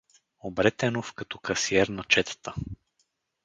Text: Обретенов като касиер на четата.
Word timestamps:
Обретенов 0.39 1.13
като 1.13 1.39
касиер 1.39 1.87
на 1.87 2.03
четата. 2.03 2.53